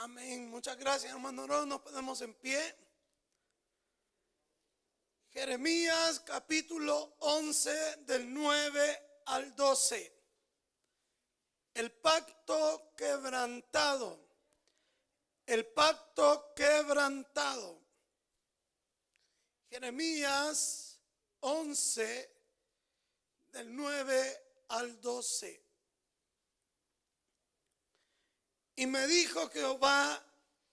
[0.00, 0.48] Amén.
[0.48, 1.46] Muchas gracias, hermano.
[1.46, 2.74] No nos ponemos en pie.
[5.30, 10.20] Jeremías capítulo 11 del 9 al 12.
[11.74, 14.18] El pacto quebrantado.
[15.46, 17.80] El pacto quebrantado.
[19.68, 21.00] Jeremías
[21.40, 22.36] 11
[23.52, 25.61] del 9 al 12.
[28.82, 30.20] Y me dijo Jehová,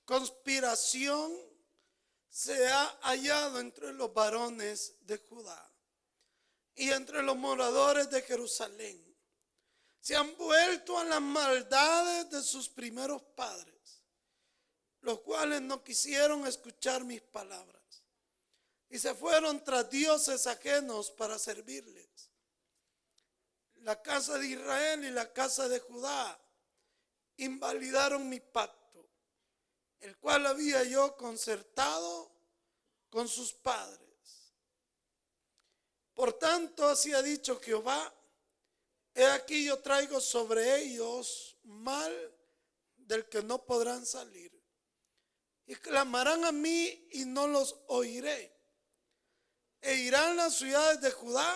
[0.04, 1.32] conspiración
[2.28, 5.72] se ha hallado entre los varones de Judá
[6.74, 9.16] y entre los moradores de Jerusalén.
[10.00, 14.02] Se han vuelto a las maldades de sus primeros padres,
[15.02, 18.04] los cuales no quisieron escuchar mis palabras
[18.90, 22.32] y se fueron tras dioses ajenos para servirles.
[23.82, 26.40] La casa de Israel y la casa de Judá
[27.44, 29.10] invalidaron mi pacto,
[30.00, 32.32] el cual había yo concertado
[33.10, 34.54] con sus padres.
[36.14, 38.14] Por tanto, así ha dicho Jehová,
[39.14, 42.36] he aquí yo traigo sobre ellos mal
[42.96, 44.52] del que no podrán salir.
[45.66, 48.56] Y clamarán a mí y no los oiré.
[49.82, 51.56] E irán las ciudades de Judá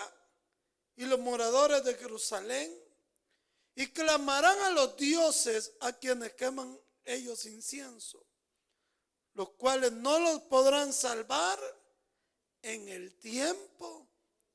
[0.95, 2.82] y los moradores de Jerusalén
[3.75, 8.25] y clamarán a los dioses a quienes queman ellos incienso,
[9.33, 11.59] los cuales no los podrán salvar
[12.61, 14.07] en el tiempo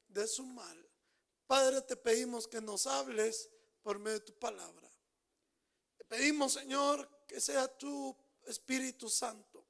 [0.09, 0.89] de su mal.
[1.47, 3.51] Padre, te pedimos que nos hables
[3.83, 4.91] por medio de tu palabra.
[5.97, 9.67] Te pedimos, Señor, que sea tu Espíritu Santo,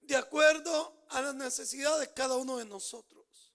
[0.00, 3.52] de acuerdo a la necesidad de cada uno de nosotros.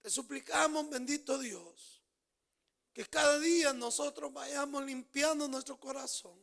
[0.00, 1.89] Te suplicamos, bendito Dios,
[2.92, 6.38] que cada día nosotros vayamos limpiando nuestro corazón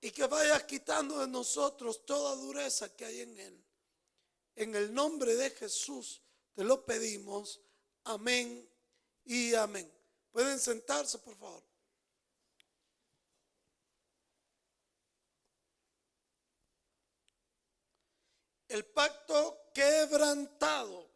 [0.00, 3.64] y que vayas quitando de nosotros toda dureza que hay en él.
[4.54, 6.22] En el nombre de Jesús
[6.54, 7.60] te lo pedimos.
[8.04, 8.68] Amén
[9.24, 9.90] y amén.
[10.30, 11.62] Pueden sentarse, por favor.
[18.68, 21.07] El pacto quebrantado.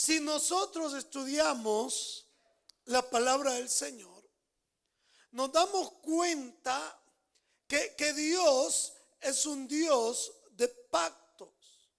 [0.00, 2.24] Si nosotros estudiamos
[2.84, 4.30] la palabra del Señor,
[5.32, 7.02] nos damos cuenta
[7.66, 11.90] que, que Dios es un Dios de pactos.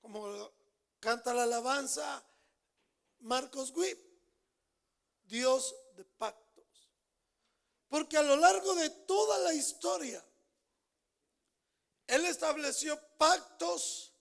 [0.00, 0.52] Como
[1.00, 2.24] canta la alabanza
[3.18, 3.98] Marcos Guip,
[5.24, 6.88] Dios de pactos.
[7.88, 10.24] Porque a lo largo de toda la historia,
[12.06, 14.12] Él estableció pactos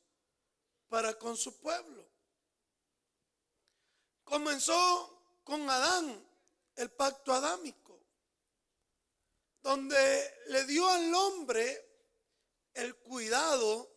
[0.87, 2.07] para con su pueblo.
[4.23, 6.27] Comenzó con Adán,
[6.75, 8.01] el pacto adámico,
[9.61, 11.85] donde le dio al hombre
[12.73, 13.91] el cuidado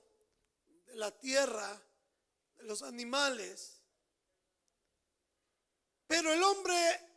[0.87, 1.83] de la tierra,
[2.57, 3.83] de los animales.
[6.07, 7.09] Pero el hombre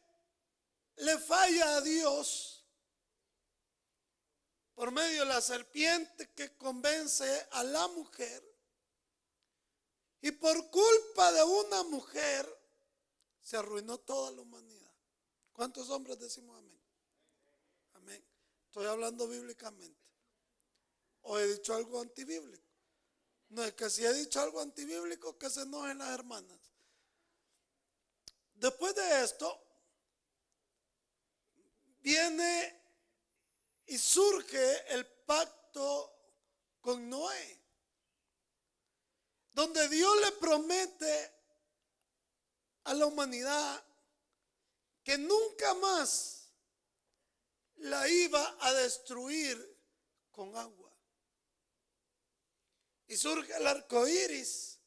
[0.98, 2.66] le falla a Dios
[4.74, 8.51] por medio de la serpiente que convence a la mujer
[10.22, 12.48] y por culpa de una mujer
[13.42, 14.94] se arruinó toda la humanidad.
[15.52, 16.80] ¿Cuántos hombres decimos amén?
[17.94, 18.26] Amén.
[18.68, 20.00] Estoy hablando bíblicamente.
[21.24, 22.64] ¿O he dicho algo antibíblico?
[23.50, 26.60] No es que si he dicho algo antibíblico, que se enojen las hermanas.
[28.54, 29.62] Después de esto,
[32.00, 32.80] viene
[33.88, 36.16] y surge el pacto
[36.80, 37.61] con Noé
[39.62, 41.32] donde Dios le promete
[42.86, 43.86] a la humanidad
[45.04, 46.50] que nunca más
[47.76, 49.80] la iba a destruir
[50.32, 50.92] con agua.
[53.06, 54.80] Y surge el arco iris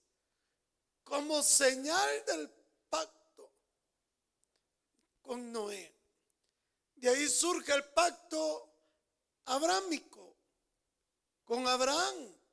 [1.05, 2.51] como señal del
[2.91, 3.53] pacto
[5.23, 5.95] con Noé.
[6.97, 8.75] De ahí surge el pacto
[9.45, 10.37] abrámico
[11.45, 12.44] con Abraham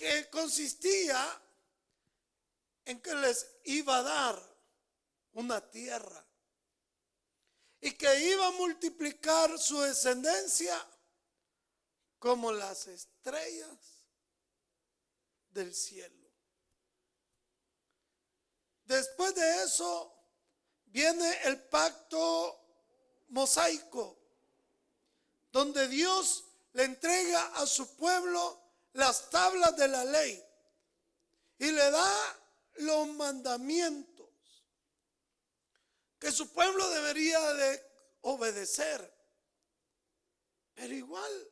[0.00, 1.42] que consistía
[2.86, 4.56] en que les iba a dar
[5.34, 6.24] una tierra
[7.82, 10.74] y que iba a multiplicar su descendencia
[12.18, 14.06] como las estrellas
[15.50, 16.30] del cielo.
[18.86, 20.16] Después de eso
[20.86, 22.58] viene el pacto
[23.28, 24.18] mosaico,
[25.52, 28.59] donde Dios le entrega a su pueblo
[28.92, 30.44] las tablas de la ley
[31.58, 32.40] y le da
[32.76, 34.18] los mandamientos.
[36.18, 37.82] que su pueblo debería de
[38.22, 39.10] obedecer.
[40.74, 41.50] Pero igual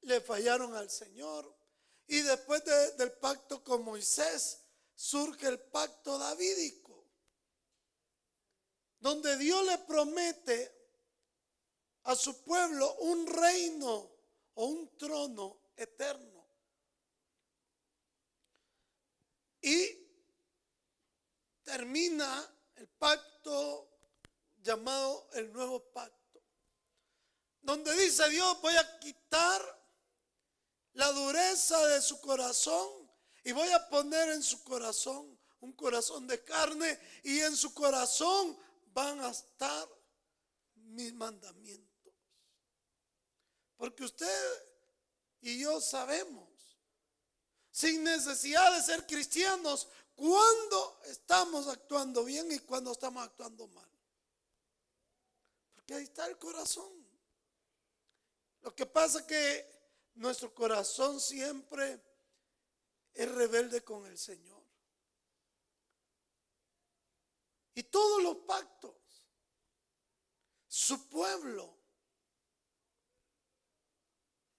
[0.00, 1.56] le fallaron al Señor.
[2.08, 2.64] Y después
[2.98, 4.58] del pacto con Moisés
[4.94, 7.06] surge el pacto davídico,
[8.98, 10.74] donde Dios le promete
[12.02, 14.10] a su pueblo un reino
[14.54, 16.46] o un trono eterno.
[19.60, 20.04] Y
[21.62, 23.90] termina el pacto
[24.56, 26.42] llamado el nuevo pacto,
[27.60, 29.62] donde dice Dios voy a quitar
[30.92, 33.10] la dureza de su corazón
[33.42, 38.58] y voy a poner en su corazón un corazón de carne y en su corazón
[38.92, 39.88] van a estar
[40.74, 42.14] mis mandamientos.
[43.76, 44.73] Porque usted
[45.44, 46.48] y yo sabemos,
[47.70, 53.88] sin necesidad de ser cristianos, cuando estamos actuando bien y cuando estamos actuando mal.
[55.74, 56.90] Porque ahí está el corazón.
[58.62, 62.00] Lo que pasa es que nuestro corazón siempre
[63.12, 64.62] es rebelde con el Señor.
[67.74, 68.94] Y todos los pactos,
[70.66, 71.83] su pueblo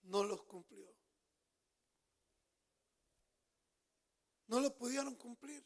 [0.06, 0.94] no los cumplió.
[4.48, 5.66] No lo pudieron cumplir.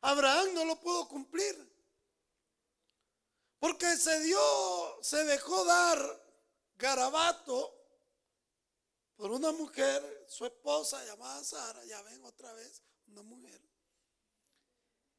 [0.00, 1.76] Abraham no lo pudo cumplir.
[3.58, 4.38] Porque se dio,
[5.02, 5.98] se dejó dar
[6.76, 7.74] garabato
[9.16, 13.60] por una mujer, su esposa llamada Sara, ya ven otra vez, una mujer.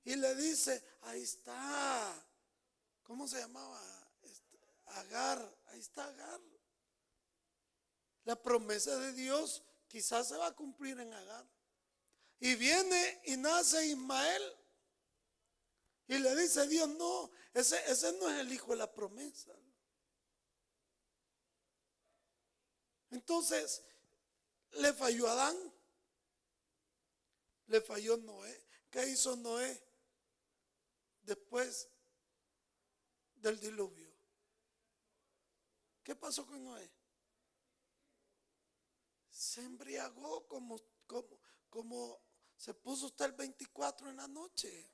[0.03, 2.25] Y le dice, ahí está,
[3.03, 3.81] ¿cómo se llamaba?
[4.21, 6.39] Este, Agar, ahí está Agar.
[8.27, 11.47] La promesa de Dios quizás se va a cumplir en Agar.
[12.41, 14.43] Y viene y nace Ismael.
[16.07, 19.53] Y le dice Dios, no, ese, ese no es el hijo de la promesa.
[23.11, 23.81] Entonces,
[24.71, 25.55] le falló Adán,
[27.67, 28.61] le falló Noé.
[28.89, 29.81] ¿Qué hizo Noé
[31.21, 31.87] después
[33.35, 34.11] del diluvio?
[36.03, 36.96] ¿Qué pasó con Noé?
[39.47, 40.77] Se embriagó como,
[41.07, 41.39] como,
[41.69, 42.21] como
[42.57, 44.91] se puso usted el 24 en la noche.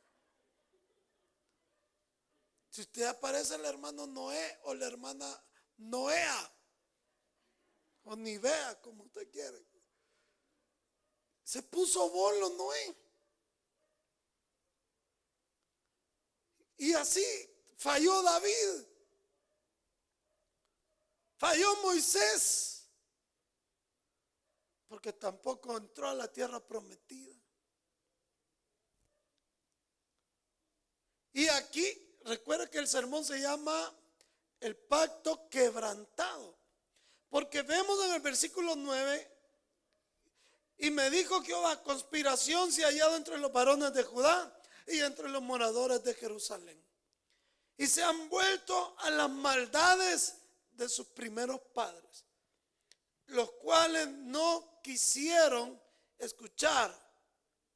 [2.70, 5.44] Si usted aparece el hermano Noé o la hermana
[5.78, 6.56] Noea,
[8.04, 9.66] o ni vea como usted quiere.
[11.44, 12.96] Se puso bolo Noé.
[16.78, 17.26] Y así
[17.76, 18.86] falló David.
[21.40, 22.73] Falló Moisés.
[24.94, 27.34] Porque tampoco entró a la tierra prometida.
[31.32, 33.92] Y aquí, recuerda que el sermón se llama
[34.60, 36.56] el pacto quebrantado.
[37.28, 39.32] Porque vemos en el versículo 9,
[40.78, 45.28] y me dijo Jehová, conspiración se ha hallado entre los varones de Judá y entre
[45.28, 46.80] los moradores de Jerusalén.
[47.78, 50.36] Y se han vuelto a las maldades
[50.74, 52.26] de sus primeros padres,
[53.26, 55.82] los cuales no quisieron
[56.20, 56.96] escuchar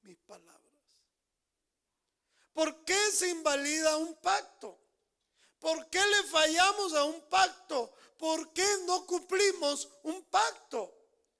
[0.04, 0.56] mis palabras.
[2.54, 4.78] ¿Por qué se invalida un pacto?
[5.58, 7.94] ¿Por qué le fallamos a un pacto?
[8.18, 10.94] ¿por qué no cumplimos un pacto?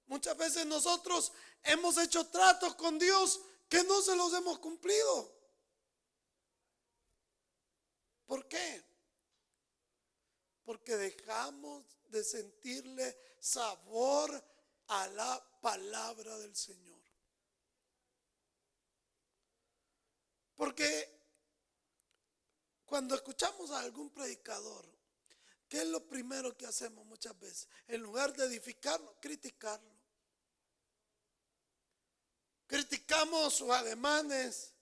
[0.06, 1.32] Muchas veces nosotros
[1.62, 5.36] hemos hecho tratos con Dios que no se los hemos cumplido.
[8.26, 8.84] ¿Por qué?
[10.64, 14.42] Porque dejamos de sentirle sabor
[14.88, 17.02] a la palabra del Señor.
[20.56, 21.16] Porque
[22.84, 24.98] cuando escuchamos a algún predicador
[25.68, 27.68] ¿Qué es lo primero que hacemos muchas veces?
[27.86, 29.98] En lugar de edificarlo, criticarlo.
[32.66, 34.72] Criticamos sus ademanes,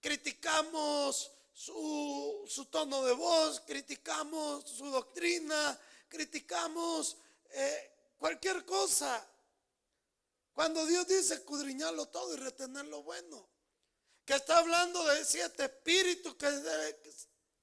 [0.00, 7.16] criticamos su, tono de voz, criticamos su doctrina, criticamos
[7.50, 9.28] eh, cualquier cosa.
[10.52, 13.48] Cuando Dios dice escudriñarlo todo y retener lo bueno,
[14.24, 16.46] que está hablando de siete espíritus que,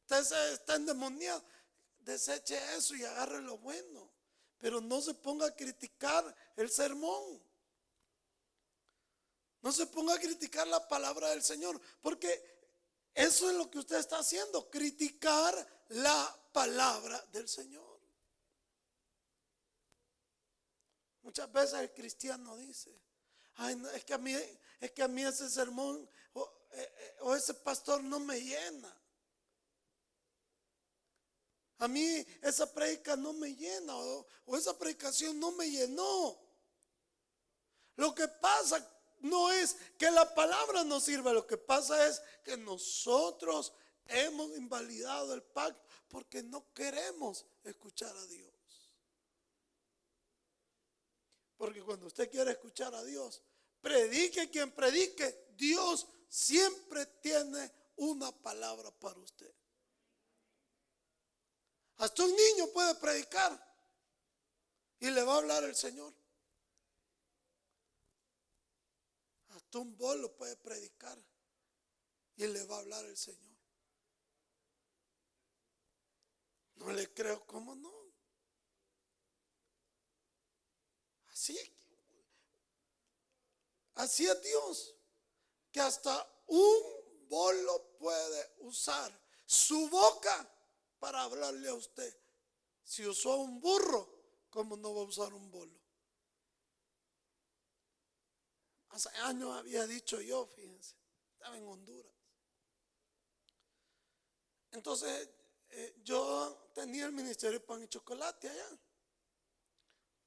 [0.09, 1.43] están endemoniados
[1.99, 4.11] deseche eso y agarre lo bueno.
[4.57, 7.41] Pero no se ponga a criticar el sermón.
[9.61, 11.79] No se ponga a criticar la palabra del Señor.
[12.01, 12.59] Porque
[13.13, 14.69] eso es lo que usted está haciendo.
[14.69, 17.88] Criticar la palabra del Señor.
[21.21, 22.91] Muchas veces el cristiano dice,
[23.55, 24.33] Ay, es, que a mí,
[24.79, 28.95] es que a mí ese sermón o, eh, eh, ese pastor no me llena.
[31.79, 36.39] A mí esa predica no me llena o, o esa predicación no me llenó.
[37.95, 38.85] Lo que pasa
[39.19, 43.73] no es que la palabra no sirva, lo que pasa es que nosotros
[44.05, 48.58] hemos invalidado el pacto porque no queremos escuchar a Dios.
[51.59, 53.43] Porque cuando usted quiere escuchar a Dios,
[53.81, 59.53] predique quien predique, Dios siempre tiene una palabra para usted.
[61.97, 63.61] Hasta un niño puede predicar
[65.01, 66.13] y le va a hablar el Señor.
[69.49, 71.21] Hasta un bolo puede predicar
[72.37, 73.57] y le va a hablar el Señor.
[76.75, 77.98] No le creo, ¿cómo no?
[81.39, 81.57] Así,
[83.95, 84.95] así es Dios,
[85.71, 86.83] que hasta un
[87.29, 90.53] bolo puede usar su boca
[90.99, 92.13] para hablarle a usted.
[92.83, 94.05] Si usó un burro,
[94.49, 95.79] ¿cómo no va a usar un bolo?
[98.89, 100.97] Hace años había dicho yo, fíjense,
[101.31, 102.11] estaba en Honduras.
[104.71, 105.29] Entonces,
[105.69, 108.77] eh, yo tenía el Ministerio de Pan y Chocolate allá,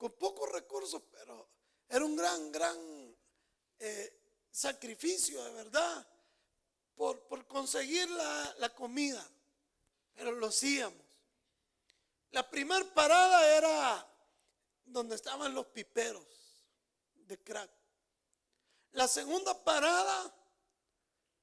[0.02, 1.48] con pocos recursos, pero
[1.88, 3.16] era un gran, gran
[3.78, 6.08] eh, sacrificio, de verdad,
[6.96, 9.24] por, conseguir la, comida,
[10.12, 11.06] pero lo hacíamos.
[12.32, 14.12] La primera parada era
[14.86, 16.26] donde estaban los piperos
[17.14, 17.70] de crack.
[18.90, 20.34] La segunda parada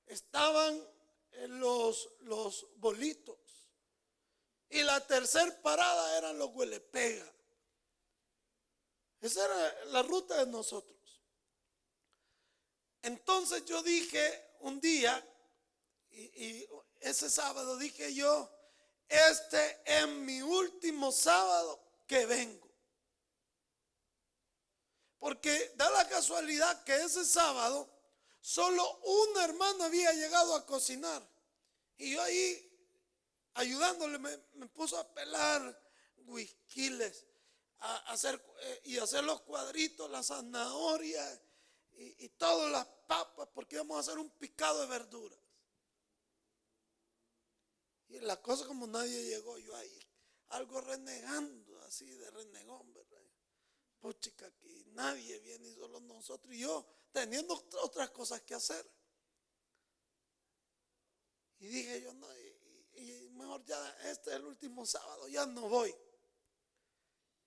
[0.06, 0.86] estaban
[1.48, 3.40] los, los bolitos.
[4.68, 7.39] Y la tercera parada eran los huelepega.
[9.22, 10.98] Esa era la ruta de nosotros.
[13.02, 15.26] Entonces yo dije un día,
[16.12, 16.68] y,
[17.00, 18.50] ese sábado dije yo,
[19.08, 22.70] este es mi último sábado que vengo.
[25.18, 27.90] Porque da la casualidad que ese sábado
[28.42, 31.28] solo una hermana había llegado a cocinar.
[31.98, 32.70] Y yo ahí
[33.56, 35.78] ayudándole, me, puso a pelar
[36.26, 37.26] whisquiles,
[37.82, 41.42] a hacer eh, y hacer los cuadritos, las zanahorias
[41.94, 45.40] y, y todas las papas, porque íbamos a hacer un picado de verduras.
[48.10, 50.00] Y la cosa como nadie llegó, yo ahí,
[50.50, 53.22] algo renegando, así de renegón, ¿verdad?
[54.00, 58.90] Pues chica, aquí nadie viene, solo nosotros y yo, teniendo otras cosas que hacer.
[61.60, 62.28] Y dije yo, no,
[62.94, 65.96] y mejor ya este es el último sábado, ya no voy.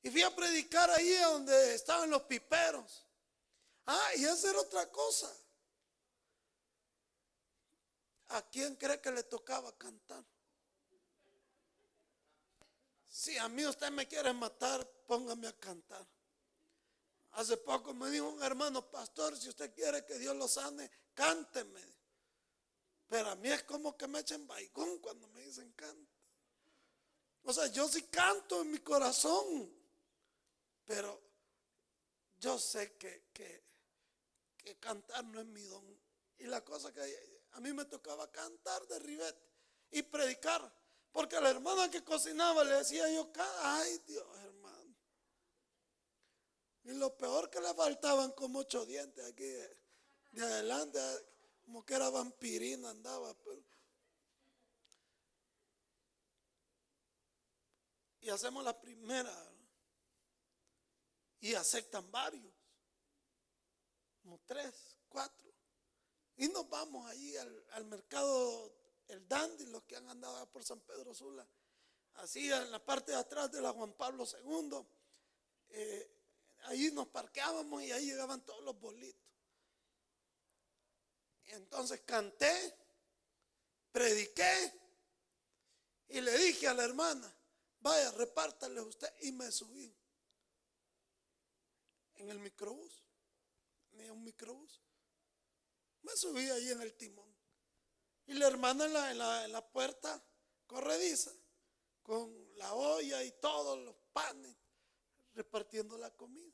[0.02, 3.06] Y fui a predicar ahí donde estaban los piperos.
[3.86, 5.32] Ah, y hacer otra cosa.
[8.28, 10.24] ¿A quién cree que le tocaba cantar?
[13.08, 16.06] Si a mí usted me quiere matar, póngame a cantar.
[17.32, 21.80] Hace poco me dijo un hermano pastor, si usted quiere que Dios lo sane, cánteme.
[23.08, 26.10] Pero a mí es como que me echen baigón cuando me dicen canto.
[27.44, 29.70] O sea, yo sí canto en mi corazón,
[30.84, 31.20] pero
[32.38, 33.62] yo sé que, que,
[34.80, 35.84] cantar no es mi don.
[36.38, 37.00] Y la cosa que
[37.52, 39.48] a mí me tocaba cantar de ribete
[39.90, 40.72] y predicar.
[41.12, 44.96] Porque la hermana que cocinaba le decía yo, ay Dios hermano.
[46.84, 49.44] Y lo peor que le faltaban como ocho dientes aquí
[50.32, 50.98] de adelante
[51.64, 53.36] como que era vampirina andaba.
[58.20, 59.51] Y hacemos la primera.
[61.42, 62.54] Y aceptan varios.
[64.22, 65.52] Como tres, cuatro.
[66.36, 68.72] Y nos vamos allí al, mercado
[69.08, 71.46] El Dandy, los que han andado por San Pedro Sula.
[72.14, 74.86] Así en la parte de atrás de la Juan Pablo II.
[75.70, 76.10] Eh,
[76.60, 79.20] ahí nos parqueábamos y ahí llegaban todos los bolitos.
[81.46, 82.76] Entonces canté,
[83.90, 84.80] prediqué
[86.08, 87.36] y le dije a la hermana,
[87.80, 89.12] vaya, repártale usted.
[89.22, 89.92] Y me subí
[92.22, 93.02] en el microbús.
[93.90, 94.80] Tenía un microbús.
[96.02, 97.32] Me subí ahí en el timón.
[98.26, 100.22] Y la hermana en la, en la, en la puerta
[100.66, 101.32] corrediza,
[102.02, 104.56] con la olla y todos los panes,
[105.34, 106.52] repartiendo la comida.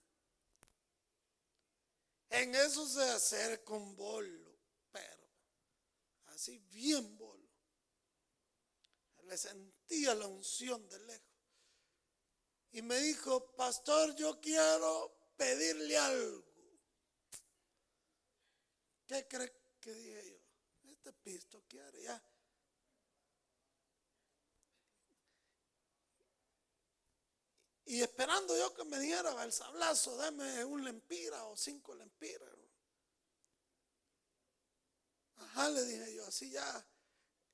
[2.31, 4.49] En eso se acerca un bolo
[6.39, 7.49] así bien bolo.
[9.25, 11.29] Le sentía la unción de lejos.
[12.71, 16.45] Y me dijo, pastor, yo quiero pedirle algo.
[19.07, 20.91] ¿Qué cree que dije yo?
[20.93, 22.23] Este pisto quiere ya.
[27.87, 32.51] Y esperando yo que me diera el sablazo, dame un lempira o cinco lempiras.
[35.37, 36.87] Ajá, le dije yo, así ya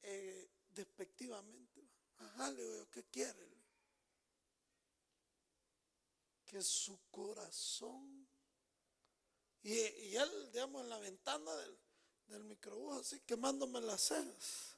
[0.02, 1.88] eh, despectivamente.
[2.18, 3.63] Ajá, le digo yo, ¿qué quiere?
[6.54, 8.28] Que su corazón.
[9.64, 11.76] Y, él, digamos, en la ventana del,
[12.28, 14.76] del microbús, así quemándome las cejas,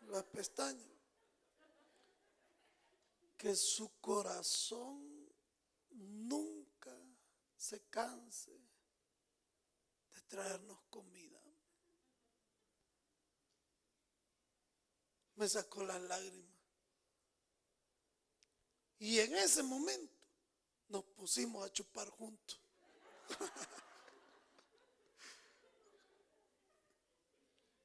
[0.00, 0.88] las pestañas.
[3.36, 5.30] Que su corazón
[5.90, 6.96] nunca
[7.54, 8.52] se canse
[10.14, 11.38] de traernos comida.
[15.36, 16.56] me sacó las lágrimas.
[18.98, 20.19] Y en ese momento
[20.90, 22.60] nos pusimos a chupar juntos.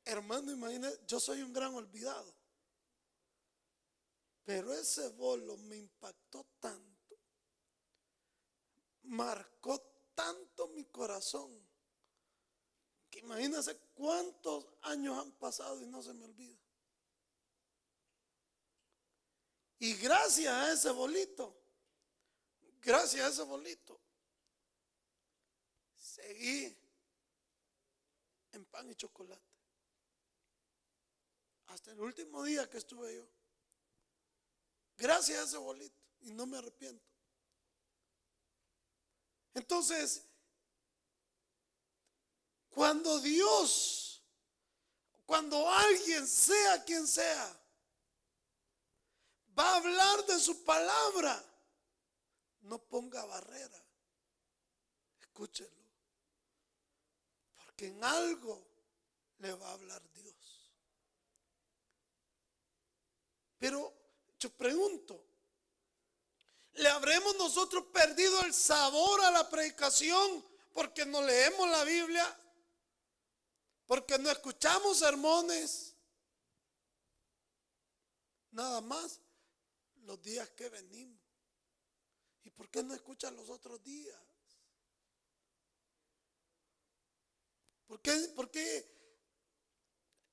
[0.06, 2.36] Hermano, imagina, yo soy un gran olvidado.
[4.44, 7.18] Pero ese bolo me impactó tanto,
[9.02, 9.82] marcó
[10.14, 11.52] tanto mi corazón,
[13.10, 16.60] que imagínense cuántos años han pasado y no se me olvida.
[19.80, 21.65] Y gracias a ese bolito,
[22.86, 24.00] gracias a ese bolito,
[25.98, 26.78] seguí
[28.52, 29.42] en pan y chocolate.
[31.68, 33.28] Hasta el último día que estuve yo.
[34.98, 36.00] Gracias a ese bolito.
[36.22, 37.06] Y no me arrepiento.
[39.54, 40.24] Entonces,
[42.70, 44.24] cuando Dios,
[45.26, 47.62] cuando alguien, sea quien sea,
[49.58, 51.44] va a hablar de su palabra,
[52.66, 53.84] no ponga barrera.
[55.20, 55.86] Escúchelo.
[57.58, 58.66] Porque en algo
[59.40, 60.72] le va a hablar Dios.
[63.58, 63.94] Pero
[64.40, 65.26] yo pregunto,
[66.74, 72.40] ¿le habremos nosotros perdido el sabor a la predicación porque no leemos la Biblia?
[73.86, 75.96] Porque no escuchamos sermones.
[78.52, 79.20] Nada más
[80.04, 81.25] los días que venimos.
[82.46, 84.18] ¿Y por qué no escuchan los otros días?
[87.88, 88.50] ¿Por qué, por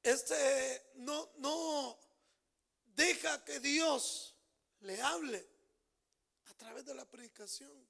[0.02, 1.98] este no, no
[2.84, 4.36] deja que Dios
[4.80, 5.48] le hable
[6.46, 7.88] a través de la predicación?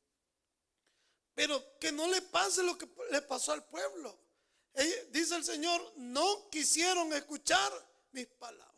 [1.34, 4.18] Pero que no le pase lo que le pasó al pueblo.
[5.10, 7.72] Dice el Señor, no quisieron escuchar
[8.12, 8.71] mis palabras.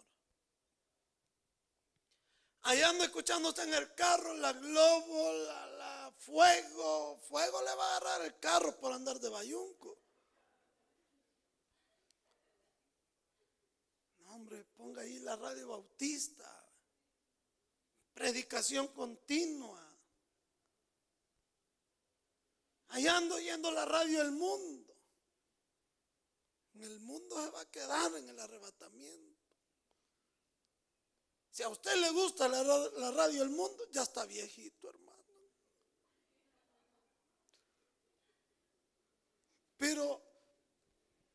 [2.64, 7.18] Allá ando escuchándote en el carro, la globo, la, fuego.
[7.28, 9.98] Fuego le va a agarrar el carro por andar de bayunco.
[14.20, 16.50] No, hombre, ponga ahí la radio bautista.
[18.14, 19.82] Predicación continua.
[22.88, 24.96] Allá ando oyendo la radio El Mundo.
[26.72, 29.43] En el mundo se va a quedar en el arrebatamiento.
[31.54, 35.24] Si a usted le gusta la, radio El Mundo, ya está viejito, hermano.
[39.76, 40.20] Pero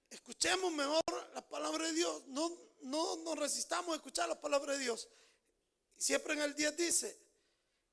[0.09, 1.01] escuchemos mejor
[1.33, 2.27] la palabra de Dios.
[2.27, 2.51] No,
[2.81, 5.07] no nos resistamos a escuchar la palabra de Dios.
[5.95, 7.17] Siempre en el 10 dice,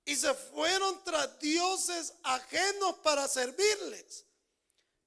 [0.04, 4.26] y se fueron tras dioses ajenos para servirles.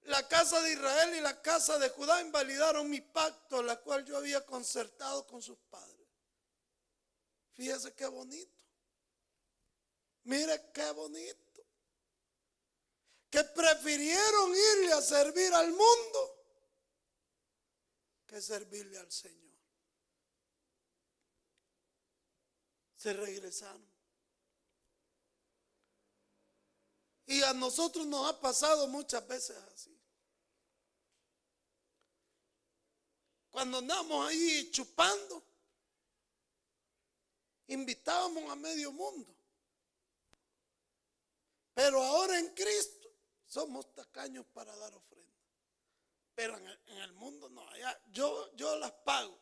[0.03, 4.15] La casa de Israel y la casa de Judá invalidaron mi pacto, la cual yo
[4.15, 5.98] había concertado con sus padres.
[7.59, 8.63] Fíjese qué bonito.
[10.23, 11.65] Mire qué bonito.
[13.29, 16.45] Que prefirieron irle a servir al mundo
[18.25, 19.57] que servirle al Señor.
[22.95, 23.91] Se regresaron.
[27.25, 30.01] Y a nosotros nos ha pasado muchas veces así.
[33.49, 35.48] Cuando andamos ahí chupando,
[37.69, 39.35] invitábamos a medio mundo.
[41.73, 43.09] Pero ahora en Cristo
[43.45, 45.19] somos tacaños para dar ofrenda.
[46.35, 47.65] Pero en el, mundo no,
[48.11, 49.37] yo, yo las pago.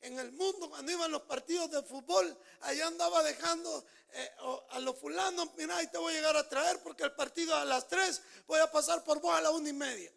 [0.00, 4.30] En el mundo, cuando iban los partidos de fútbol, allá andaba dejando eh,
[4.70, 7.64] a los fulanos, mira, y te voy a llegar a traer porque el partido a
[7.64, 10.12] las tres voy a pasar por vos a la una y media.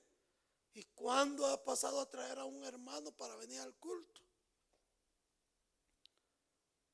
[0.73, 4.21] ¿Y cuándo ha pasado a traer a un hermano para venir al culto?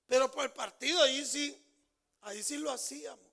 [0.10, 1.56] Pero por el partido ahí sí,
[2.22, 3.32] ahí sí lo hacíamos.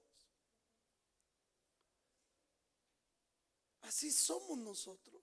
[3.80, 5.22] Así somos nosotros.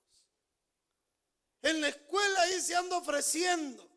[1.62, 3.88] En la escuela ahí se anda ofreciendo.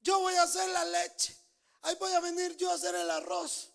[0.00, 1.36] Yo voy a hacer la leche.
[1.82, 3.70] ahí voy a venir yo a hacer el arroz.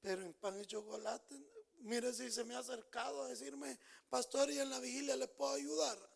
[0.00, 1.34] Pero en pan y chocolate,
[1.80, 5.52] mire si se me ha acercado a decirme, pastor, y en la vigilia le puedo
[5.52, 6.15] ayudar.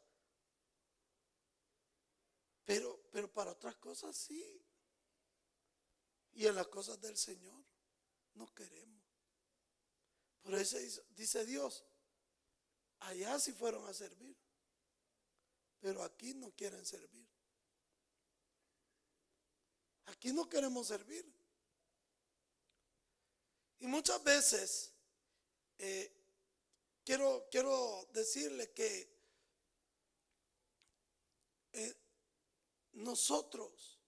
[2.64, 4.64] Pero, pero para otras cosas sí.
[6.32, 7.64] Y en las cosas del Señor
[8.34, 9.02] no queremos.
[10.42, 10.78] Por eso
[11.10, 11.84] dice Dios,
[13.00, 14.36] allá sí fueron a servir,
[15.80, 17.28] pero aquí no quieren servir.
[20.06, 21.24] Aquí no queremos servir.
[23.80, 24.92] Y muchas veces
[25.78, 26.12] eh,
[27.04, 29.08] quiero, quiero decirle que
[31.72, 31.96] eh,
[32.92, 34.00] nosotros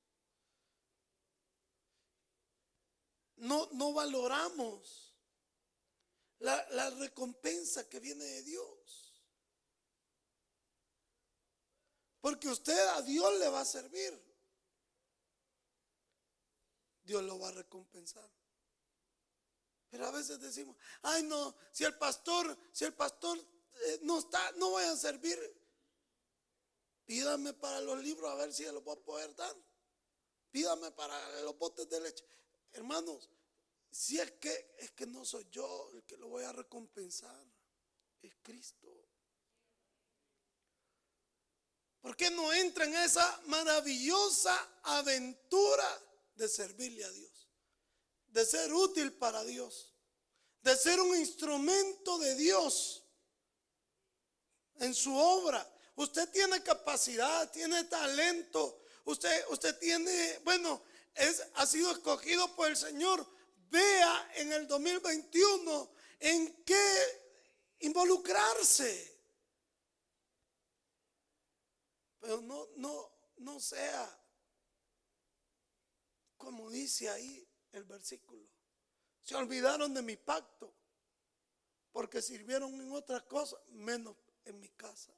[3.37, 5.15] no, no valoramos
[6.39, 9.13] la, la recompensa que viene de Dios.
[12.21, 14.33] Porque usted a Dios le va a servir.
[17.03, 18.31] Dios lo va a recompensar.
[19.91, 24.53] Pero a veces decimos, ay no, si el pastor, si el pastor eh, no está,
[24.53, 25.39] no voy a servir.
[27.05, 29.57] Pídame para los libros a ver si los voy a poder dar.
[30.51, 32.25] Pídame para los botes de leche.
[32.73, 33.29] Hermanos,
[33.91, 37.47] si es que es que no soy yo el que lo voy a recompensar,
[38.23, 38.89] es Cristo.
[42.01, 45.87] ¿Por qué no entra en esa maravillosa aventura
[46.35, 47.49] de servirle a Dios?
[48.27, 49.95] De ser útil para Dios,
[50.63, 53.05] de ser un instrumento de Dios
[54.77, 55.69] en su obra.
[55.97, 60.83] Usted tiene capacidad, tiene talento, usted, usted tiene, bueno,
[61.55, 63.27] ha sido escogido por el Señor.
[63.71, 66.97] Vea en el 2021 en qué
[67.81, 69.11] involucrarse.
[72.21, 74.23] Pero no, no, no sea
[76.43, 78.45] como dice ahí el versículo.
[79.21, 80.75] Se olvidaron de mi pacto
[81.93, 85.13] porque sirvieron en otras cosas, menos en mi casa,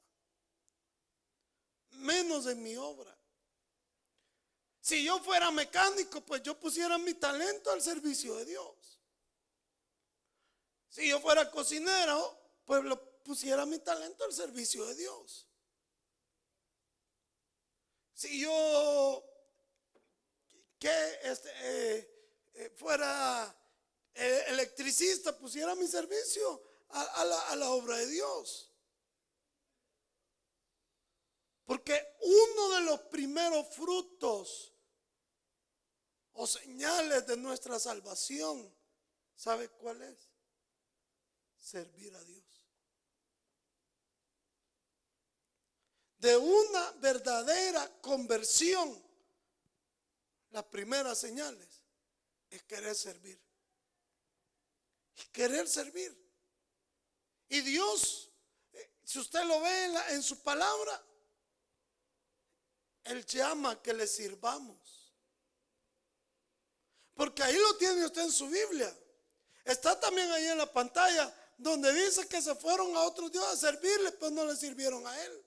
[1.97, 3.15] menos en mi obra.
[4.81, 8.99] Si yo fuera mecánico, pues yo pusiera mi talento al servicio de Dios.
[10.89, 15.47] Si yo fuera cocinero, pues lo pusiera mi talento al servicio de Dios.
[18.13, 19.23] Si yo
[20.79, 23.53] que este, eh, eh, fuera
[24.13, 28.71] eh, electricista, pusiera mi servicio a, la, a la obra de Dios.
[31.65, 34.71] Porque uno de los primeros frutos
[36.33, 38.71] o señales de nuestra salvación,
[39.35, 40.29] ¿sabe cuál es?
[41.57, 42.43] Servir a Dios.
[46.19, 49.03] De una verdadera conversión,
[50.51, 51.81] las primeras señales
[52.49, 53.39] es querer servir.
[55.31, 56.15] querer servir.
[57.49, 58.31] Y Dios,
[58.73, 61.03] eh, si usted lo ve en, en su palabra,
[63.05, 65.13] Él llama que le sirvamos.
[67.13, 68.93] Porque ahí lo tiene usted en su Biblia.
[69.63, 73.71] Está también ahí en la pantalla donde dice que se fueron a otros dioses a
[73.71, 75.45] servirle, pues no le sirvieron a él.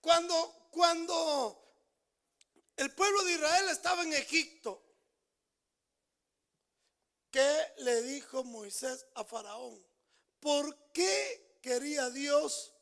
[0.00, 1.64] Cuando, cuando
[2.76, 4.82] el pueblo de Israel estaba en Egipto,
[7.30, 9.82] ¿qué le dijo Moisés a Faraón?
[10.40, 12.72] ¿Por qué quería Dios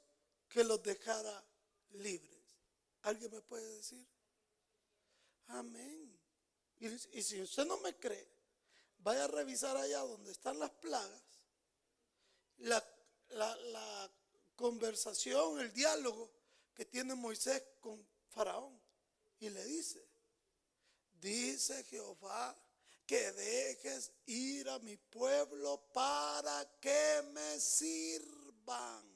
[0.48, 1.44] que los dejara
[1.90, 2.31] libres?
[3.02, 4.06] ¿Alguien me puede decir?
[5.48, 6.18] Amén.
[6.78, 8.28] Y, si usted no me cree,
[8.98, 11.22] vaya a revisar allá donde están las plagas,
[12.58, 12.82] la,
[14.56, 16.30] conversación, el diálogo
[16.74, 18.80] que tiene Moisés con Faraón.
[19.40, 20.04] Y le dice,
[21.20, 22.56] dice Jehová
[23.06, 29.11] que dejes ir a mi pueblo para que me sirvan.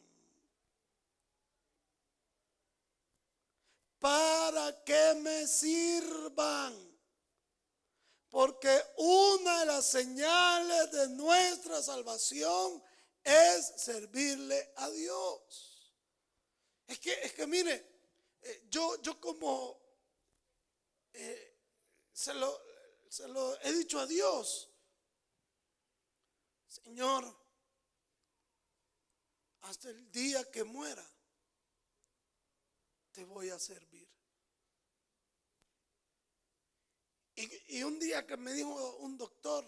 [4.07, 6.73] Para que me sirvan.
[8.29, 12.81] Porque una de las señales de nuestra salvación
[13.25, 15.92] es servirle a Dios.
[16.87, 17.85] Es que, es que mire,
[18.42, 19.77] eh, yo, yo como
[21.12, 21.59] eh,
[22.12, 22.62] se, lo,
[23.09, 24.71] se lo he dicho a Dios,
[26.69, 27.25] Señor,
[29.62, 31.05] hasta el día que muera,
[33.16, 34.07] te voy a servir.
[37.35, 39.64] Y, un día que me dijo un doctor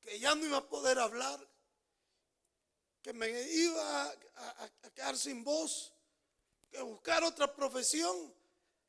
[0.00, 1.44] que ya no iba a poder hablar,
[3.02, 5.92] que me iba a, quedar sin voz,
[6.70, 8.32] que buscar otra profesión,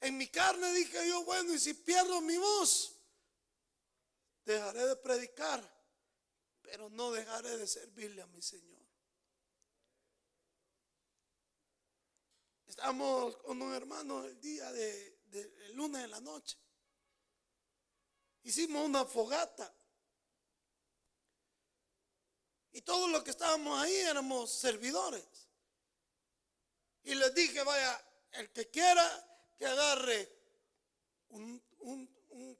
[0.01, 2.95] En mi carne dije yo, bueno, y si pierdo mi voz,
[4.45, 5.61] dejaré de predicar,
[6.61, 8.78] pero no dejaré de servirle a mi Señor.
[12.79, 16.57] Estamos con un hermano el día de, de lunes en la noche.
[18.43, 19.75] Hicimos una fogata.
[22.71, 25.25] Y todos los que estábamos ahí éramos servidores.
[27.03, 30.31] Y les dije, vaya, el que quiera que agarre
[31.31, 31.61] un,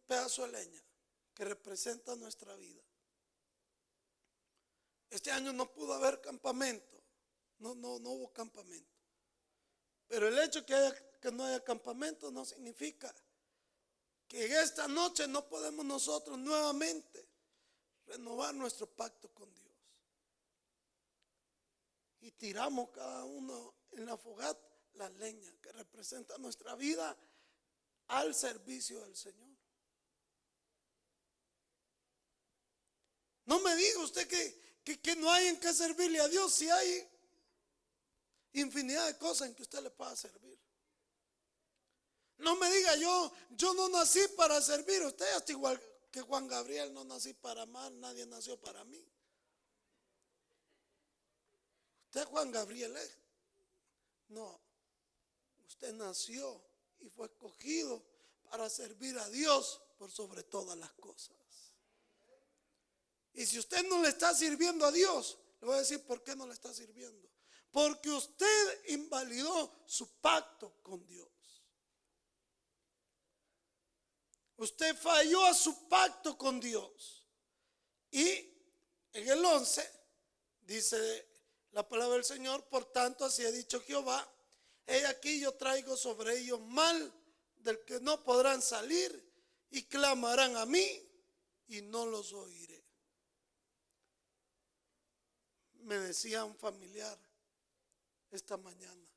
[0.05, 0.83] pedazo de leña
[1.33, 2.83] que representa nuestra vida.
[5.09, 7.01] Este año no pudo haber campamento,
[7.59, 8.98] no, no, no hubo campamento.
[10.09, 13.13] Pero el hecho que, haya, que no haya campamento no significa
[14.27, 17.25] que en esta noche no podemos nosotros nuevamente
[18.07, 19.69] renovar nuestro pacto con Dios.
[22.21, 27.15] Y tiramos cada uno en la fogata la leña que representa nuestra vida
[28.07, 29.47] al servicio del Señor.
[33.45, 37.07] No me diga usted que, que, no hay en qué servirle a Dios si hay
[38.53, 40.59] infinidad de cosas en que usted le pueda servir.
[42.37, 45.01] No me diga yo, yo no nací para servir.
[45.03, 45.81] Usted hasta igual
[46.11, 49.05] que Juan Gabriel, no nací para amar, nadie nació para mí.
[52.05, 53.17] Usted Juan Gabriel es.
[54.29, 54.59] No,
[55.67, 56.61] usted nació
[56.99, 58.03] y fue escogido
[58.49, 61.35] para servir a Dios por sobre todas las cosas.
[63.33, 66.35] Y si usted no le está sirviendo a Dios, le voy a decir por qué
[66.35, 67.28] no le está sirviendo.
[67.71, 71.29] Porque usted invalidó su pacto con Dios.
[74.57, 77.25] Usted falló a su pacto con Dios.
[78.11, 78.27] Y
[79.13, 79.89] en el 11
[80.61, 81.29] dice
[81.71, 84.27] la palabra del Señor, por tanto así ha dicho Jehová,
[84.85, 87.13] he aquí yo traigo sobre ellos mal
[87.57, 89.29] del que no podrán salir
[89.69, 91.07] y clamarán a mí
[91.67, 92.83] y no los oiré.
[95.73, 97.17] Me decía un familiar
[98.31, 99.07] esta mañana,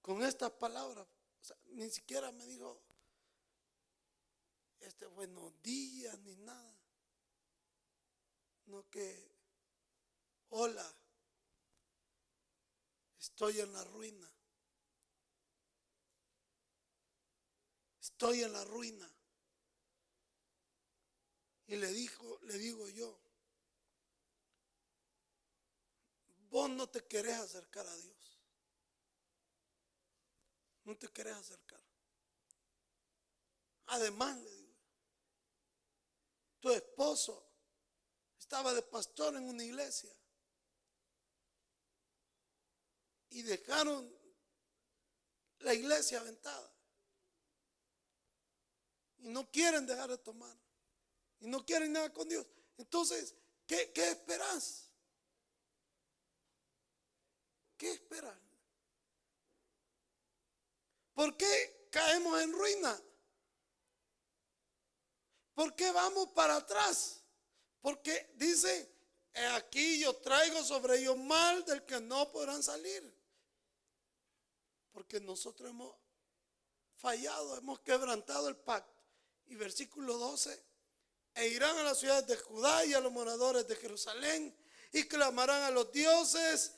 [0.00, 1.06] con estas palabras,
[1.70, 2.82] ni siquiera me dijo
[4.80, 6.76] este buenos días ni nada,
[8.66, 9.30] no que
[10.50, 10.94] hola
[13.22, 14.28] Estoy en la ruina.
[18.00, 19.08] Estoy en la ruina.
[21.68, 23.16] Y le dijo, le digo yo,
[26.52, 28.38] vos no te querés acercar a Dios.
[30.84, 31.82] No te querés acercar.
[33.86, 34.76] Además, le digo,
[36.60, 37.44] tu esposo
[38.38, 40.14] estaba de pastor en una iglesia.
[43.32, 44.14] y dejaron
[45.60, 46.70] la iglesia aventada.
[49.18, 50.56] Y no quieren dejar de tomar.
[51.40, 52.46] Y no quieren nada con Dios.
[52.76, 53.34] Entonces,
[53.66, 54.90] ¿qué, qué esperas?
[57.82, 58.38] ¿Qué esperas?
[61.14, 63.02] ¿Por qué caemos en ruina?
[65.52, 67.24] ¿Por qué vamos para atrás?
[67.80, 68.88] Porque dice,
[69.54, 73.02] aquí yo traigo sobre ellos mal del que no podrán salir.
[74.92, 75.92] Porque nosotros hemos
[76.94, 79.02] fallado, hemos quebrantado el pacto.
[79.46, 80.64] Y versículo 12,
[81.34, 84.56] e irán a las ciudades de Judá y a los moradores de Jerusalén
[84.92, 86.76] y clamarán a los dioses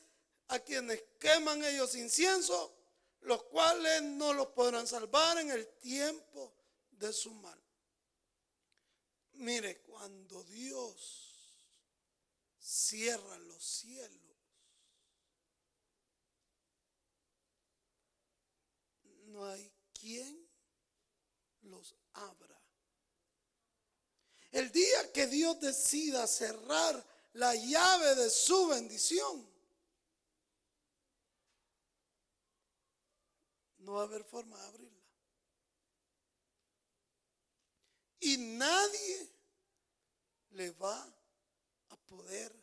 [0.49, 2.77] a quienes queman ellos incienso,
[3.21, 6.55] los cuales no los podrán salvar en el tiempo
[6.91, 7.61] de su mal.
[9.35, 11.59] Mire, cuando Dios
[12.59, 14.21] cierra los cielos,
[19.27, 20.49] no hay quien
[21.63, 22.61] los abra.
[24.53, 29.54] El día que Dios decida cerrar la llave de su bendición,
[33.85, 35.05] no va a haber forma de abrirla.
[38.21, 39.31] Y nadie
[40.51, 41.15] le va
[41.91, 42.55] a poder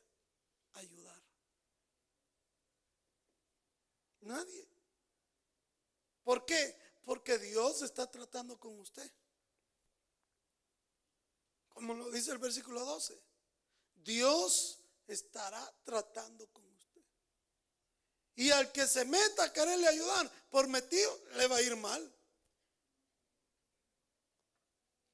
[0.74, 1.22] ayudar.
[4.22, 4.68] Nadie.
[6.24, 6.76] ¿Por qué?
[7.04, 9.12] Porque Dios está tratando con usted.
[11.70, 13.22] Como lo dice el versículo 12.
[13.96, 16.71] Dios estará tratando con.
[18.36, 22.16] Y al que se meta a quererle ayudar, por metido, le va a ir mal.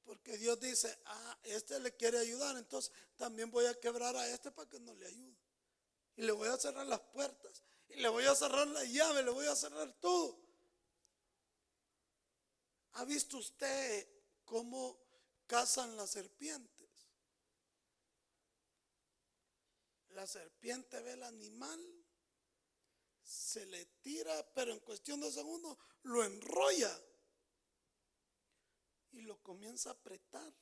[0.03, 4.51] Porque Dios dice, ah, este le quiere ayudar, entonces también voy a quebrar a este
[4.51, 5.37] para que no le ayude.
[6.15, 7.63] Y le voy a cerrar las puertas.
[7.89, 10.39] y le voy a cerrar la llave, le voy a cerrar todo.
[12.93, 14.07] ¿Ha visto usted
[14.43, 14.99] cómo
[15.45, 16.89] cazan las serpientes?
[20.09, 21.96] La serpiente ve el animal,
[23.27, 26.97] se le tira, pero en cuestión de segundos lo enrolla
[29.11, 30.53] y lo comienza a apretar,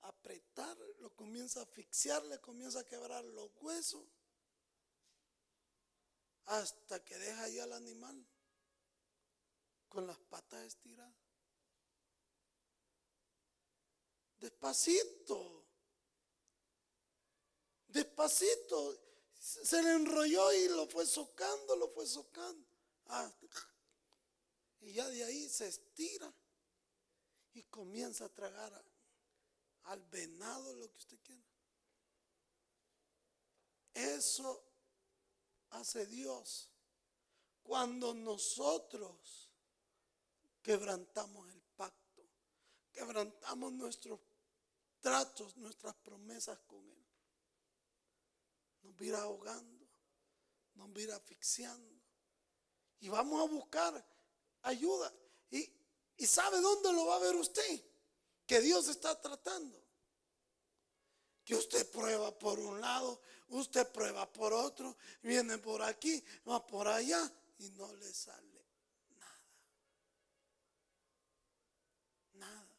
[0.00, 4.04] apretar, lo comienza a asfixiar, le comienza a quebrar los huesos
[6.46, 8.26] hasta que deja ahí al animal
[9.88, 11.14] con las patas estiradas.
[14.40, 15.64] Despacito,
[17.86, 19.01] despacito,
[19.42, 22.64] se le enrolló y lo fue socando, lo fue socando.
[23.06, 23.30] Ah,
[24.82, 26.32] y ya de ahí se estira
[27.52, 28.72] y comienza a tragar
[29.84, 31.42] al venado, lo que usted quiera.
[33.94, 34.64] Eso
[35.70, 36.70] hace Dios
[37.64, 39.50] cuando nosotros
[40.62, 42.22] quebrantamos el pacto,
[42.92, 44.20] quebrantamos nuestros
[45.00, 47.01] tratos, nuestras promesas con Él.
[48.82, 49.88] Nos vira ahogando,
[50.74, 51.94] nos vira asfixiando.
[53.00, 54.04] Y vamos a buscar
[54.62, 55.12] ayuda.
[55.50, 55.70] Y,
[56.16, 57.82] y sabe dónde lo va a ver usted,
[58.46, 59.80] que Dios está tratando.
[61.44, 66.86] Que usted prueba por un lado, usted prueba por otro, viene por aquí, va por
[66.86, 68.64] allá y no le sale
[69.16, 69.44] nada.
[72.34, 72.76] Nada.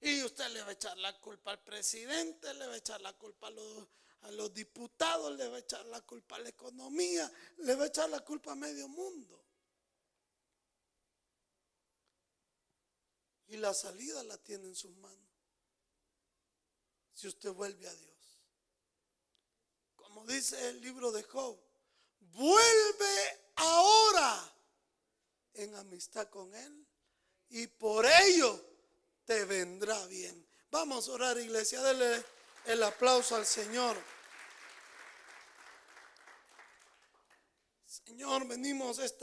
[0.00, 3.12] Y usted le va a echar la culpa al presidente, le va a echar la
[3.12, 3.88] culpa a los,
[4.24, 7.88] a los diputados, le va a echar la culpa a la economía, le va a
[7.88, 9.42] echar la culpa a medio mundo.
[13.48, 15.24] Y la salida la tiene en sus manos
[17.12, 18.14] si usted vuelve a Dios.
[19.94, 21.58] Como dice el libro de Job,
[22.20, 24.54] vuelve ahora
[25.54, 26.86] en amistad con Él
[27.50, 28.60] y por ello
[29.24, 30.46] te vendrá bien.
[30.70, 32.24] Vamos a orar, iglesia, dele
[32.66, 33.96] el aplauso al Señor.
[38.06, 39.22] Señor, venimos esta